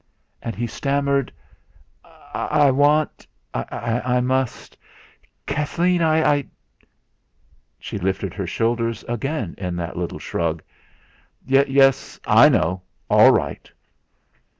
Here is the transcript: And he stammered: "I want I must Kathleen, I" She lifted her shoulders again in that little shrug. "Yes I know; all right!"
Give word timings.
And 0.41 0.55
he 0.55 0.65
stammered: 0.65 1.31
"I 2.33 2.71
want 2.71 3.27
I 3.53 4.19
must 4.19 4.75
Kathleen, 5.45 6.01
I" 6.01 6.47
She 7.79 7.99
lifted 7.99 8.33
her 8.33 8.47
shoulders 8.47 9.05
again 9.07 9.53
in 9.59 9.75
that 9.75 9.97
little 9.97 10.17
shrug. 10.17 10.63
"Yes 11.45 12.19
I 12.25 12.49
know; 12.49 12.81
all 13.11 13.31
right!" 13.31 13.69